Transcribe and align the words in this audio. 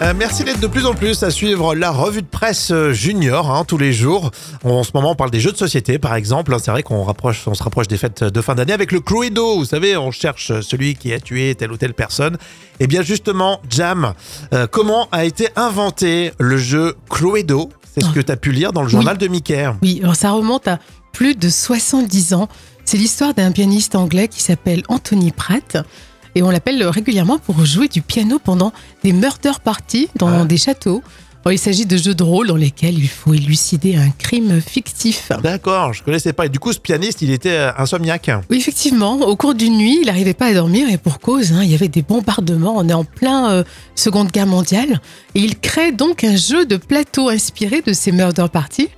Euh, 0.00 0.14
merci 0.16 0.44
d'être 0.44 0.60
de 0.60 0.68
plus 0.68 0.86
en 0.86 0.94
plus 0.94 1.24
à 1.24 1.30
suivre 1.32 1.74
la 1.74 1.90
revue 1.90 2.22
de 2.22 2.26
presse 2.28 2.70
euh, 2.70 2.92
junior 2.92 3.50
hein, 3.50 3.64
tous 3.66 3.78
les 3.78 3.92
jours. 3.92 4.30
En 4.62 4.84
ce 4.84 4.92
moment, 4.94 5.10
on 5.10 5.14
parle 5.16 5.32
des 5.32 5.40
jeux 5.40 5.50
de 5.50 5.56
société, 5.56 5.98
par 5.98 6.14
exemple. 6.14 6.54
C'est 6.62 6.70
vrai 6.70 6.84
qu'on 6.84 7.02
rapproche, 7.02 7.48
on 7.48 7.54
se 7.54 7.64
rapproche 7.64 7.88
des 7.88 7.96
fêtes 7.96 8.22
de 8.22 8.40
fin 8.40 8.54
d'année 8.54 8.72
avec 8.72 8.92
le 8.92 9.00
Cluedo. 9.00 9.56
Vous 9.56 9.64
savez, 9.64 9.96
on 9.96 10.12
cherche 10.12 10.60
celui 10.60 10.94
qui 10.94 11.12
a 11.12 11.18
tué 11.18 11.56
telle 11.56 11.72
ou 11.72 11.76
telle 11.76 11.94
personne. 11.94 12.38
Et 12.78 12.86
bien 12.86 13.02
justement, 13.02 13.60
Jam, 13.68 14.14
euh, 14.54 14.68
comment 14.70 15.08
a 15.10 15.24
été 15.24 15.48
inventé 15.56 16.32
le 16.38 16.58
jeu 16.58 16.94
Cluedo? 17.10 17.68
C'est 17.92 18.04
ce 18.04 18.10
que 18.10 18.20
tu 18.20 18.30
as 18.30 18.36
pu 18.36 18.52
lire 18.52 18.72
dans 18.72 18.82
le 18.82 18.88
journal 18.88 19.18
de 19.18 19.26
Mickey. 19.26 19.68
Oui, 19.82 19.98
alors 20.00 20.14
ça 20.14 20.30
remonte 20.30 20.68
à 20.68 20.78
plus 21.12 21.34
de 21.34 21.48
70 21.48 22.34
ans. 22.34 22.48
C'est 22.84 22.98
l'histoire 22.98 23.34
d'un 23.34 23.50
pianiste 23.50 23.96
anglais 23.96 24.28
qui 24.28 24.42
s'appelle 24.42 24.84
Anthony 24.88 25.32
Pratt. 25.32 25.76
Et 26.38 26.42
on 26.44 26.50
l'appelle 26.50 26.84
régulièrement 26.84 27.38
pour 27.40 27.66
jouer 27.66 27.88
du 27.88 28.00
piano 28.00 28.38
pendant 28.38 28.72
des 29.02 29.12
murder 29.12 29.50
parties 29.64 30.08
dans 30.14 30.28
Ah. 30.28 30.44
des 30.44 30.56
châteaux. 30.56 31.02
Alors, 31.44 31.52
il 31.52 31.58
s'agit 31.58 31.84
de 31.84 31.96
jeux 31.96 32.14
de 32.14 32.22
rôle 32.22 32.46
dans 32.46 32.54
lesquels 32.54 32.96
il 32.96 33.08
faut 33.08 33.34
élucider 33.34 33.96
un 33.96 34.10
crime 34.10 34.60
fictif. 34.60 35.32
D'accord, 35.42 35.92
je 35.94 36.04
connaissais 36.04 36.32
pas. 36.32 36.46
Et 36.46 36.48
du 36.48 36.60
coup, 36.60 36.72
ce 36.72 36.78
pianiste, 36.78 37.22
il 37.22 37.32
était 37.32 37.56
euh, 37.56 37.72
insomniaque. 37.76 38.30
Oui, 38.50 38.56
effectivement, 38.58 39.14
au 39.16 39.34
cours 39.34 39.54
d'une 39.56 39.76
nuit, 39.78 39.98
il 40.02 40.06
n'arrivait 40.06 40.32
pas 40.32 40.46
à 40.46 40.54
dormir 40.54 40.88
et 40.88 40.96
pour 40.96 41.18
cause, 41.18 41.50
hein, 41.52 41.64
il 41.64 41.70
y 41.72 41.74
avait 41.74 41.88
des 41.88 42.02
bombardements. 42.02 42.74
On 42.76 42.88
est 42.88 42.92
en 42.92 43.02
plein 43.04 43.50
euh, 43.50 43.64
Seconde 43.96 44.30
Guerre 44.30 44.46
mondiale 44.46 45.00
et 45.34 45.40
il 45.40 45.58
crée 45.58 45.90
donc 45.90 46.22
un 46.22 46.36
jeu 46.36 46.66
de 46.66 46.76
plateau 46.76 47.30
inspiré 47.30 47.82
de 47.82 47.92
ces 47.92 48.12
murder 48.12 48.46
parties. 48.52 48.90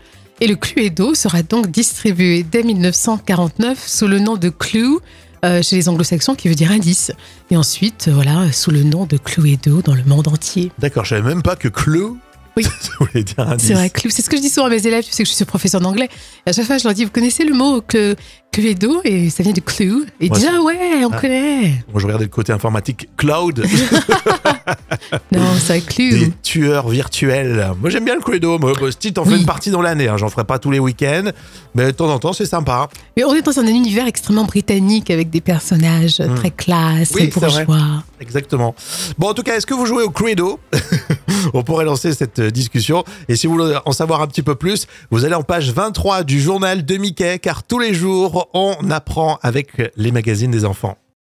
Et 0.42 0.46
le 0.46 0.56
Cluedo 0.56 1.14
sera 1.14 1.42
donc 1.42 1.70
distribué 1.70 2.42
dès 2.42 2.64
1949 2.64 3.82
sous 3.88 4.08
le 4.08 4.18
nom 4.18 4.36
de 4.36 4.50
Clue 4.50 4.98
euh, 5.44 5.62
chez 5.62 5.76
les 5.76 5.88
anglo-saxons 5.88 6.34
qui 6.34 6.48
veut 6.48 6.54
dire 6.54 6.70
indice. 6.70 7.12
Et 7.50 7.56
ensuite, 7.56 8.06
euh, 8.08 8.12
voilà, 8.12 8.52
sous 8.52 8.70
le 8.70 8.82
nom 8.82 9.06
de 9.06 9.16
Cluedo 9.16 9.82
dans 9.82 9.94
le 9.94 10.04
monde 10.04 10.28
entier. 10.28 10.70
D'accord, 10.78 11.04
je 11.04 11.16
savais 11.16 11.28
même 11.28 11.42
pas 11.42 11.56
que 11.56 11.68
Clue, 11.68 12.14
Oui. 12.56 12.66
ça 13.12 13.20
dire 13.22 13.34
indice. 13.40 13.66
C'est 13.66 13.74
vrai, 13.74 13.90
c'est 14.08 14.22
ce 14.22 14.30
que 14.30 14.36
je 14.36 14.42
dis 14.42 14.48
souvent 14.48 14.66
à 14.66 14.70
mes 14.70 14.86
élèves, 14.86 15.04
tu 15.04 15.12
sais 15.12 15.22
que 15.22 15.28
je 15.28 15.34
suis 15.34 15.44
professeur 15.44 15.80
d'anglais. 15.80 16.08
À 16.46 16.52
chaque 16.52 16.64
fois, 16.66 16.78
je 16.78 16.84
leur 16.84 16.94
dis, 16.94 17.04
vous 17.04 17.10
connaissez 17.10 17.44
le 17.44 17.54
mot 17.54 17.80
que, 17.80 18.14
Cluedo 18.52 19.00
Et 19.04 19.30
ça 19.30 19.44
vient 19.44 19.52
de 19.52 19.60
Clue. 19.60 20.06
Et 20.20 20.26
ils 20.26 20.32
Ouais, 20.32 21.04
on 21.04 21.10
Ah. 21.12 21.20
connaît. 21.20 21.84
Moi, 21.92 22.00
je 22.00 22.04
regardais 22.06 22.24
le 22.24 22.30
côté 22.30 22.52
informatique. 22.52 23.08
Cloud, 23.16 23.64
Non, 25.32 25.40
c'est 25.58 25.78
vrai, 25.78 25.80
Clue. 25.80 26.18
des 26.18 26.32
tueurs 26.42 26.88
virtuels. 26.88 27.72
Moi, 27.80 27.90
j'aime 27.90 28.04
bien 28.04 28.14
le 28.16 28.20
Cluedo. 28.20 28.58
Moi, 28.58 28.72
si 28.98 29.12
t'en 29.12 29.24
fais 29.24 29.32
Oui. 29.32 29.40
une 29.40 29.46
partie 29.46 29.70
dans 29.70 29.82
l'année, 29.82 30.08
hein. 30.08 30.16
j'en 30.16 30.28
ferai 30.28 30.44
pas 30.44 30.58
tous 30.58 30.70
les 30.72 30.78
week-ends, 30.80 31.30
mais 31.74 31.86
de 31.86 31.90
temps 31.92 32.12
en 32.12 32.18
temps, 32.18 32.32
c'est 32.32 32.44
sympa. 32.46 32.88
Mais 33.16 33.24
on 33.24 33.34
est 33.34 33.42
dans 33.42 33.58
un 33.58 33.66
univers 33.66 34.06
extrêmement 34.08 34.44
britannique 34.44 35.10
avec 35.10 35.30
des 35.30 35.40
personnages 35.40 36.20
Hmm. 36.20 36.34
très 36.34 36.50
classe, 36.50 37.10
Oui, 37.14 37.28
très 37.30 37.40
bourgeois. 37.40 38.02
Exactement. 38.20 38.74
Bon, 39.18 39.28
en 39.28 39.34
tout 39.34 39.42
cas, 39.42 39.56
est-ce 39.56 39.66
que 39.66 39.74
vous 39.74 39.86
jouez 39.86 40.02
au 40.02 40.10
Cluedo? 40.10 40.58
On 41.54 41.62
pourrait 41.62 41.84
lancer 41.84 42.12
cette 42.12 42.38
euh, 42.38 42.50
discussion. 42.50 43.04
Et 43.28 43.36
si 43.36 43.46
vous 43.46 43.54
voulez 43.54 43.78
en 43.84 43.92
savoir 43.92 44.22
un 44.22 44.26
petit 44.26 44.42
peu 44.42 44.54
plus, 44.54 44.86
vous 45.10 45.24
allez 45.24 45.34
en 45.34 45.42
page 45.42 45.72
23 45.72 46.24
du 46.24 46.40
journal 46.40 46.84
de 46.84 46.96
Mickey, 46.96 47.38
car 47.38 47.62
tous 47.62 47.78
les 47.78 47.94
jours, 47.94 48.48
on 48.54 48.90
apprend 48.90 49.38
avec 49.42 49.92
les 49.96 50.12
magazines 50.12 50.50
des 50.50 50.64
enfants. 50.64 50.99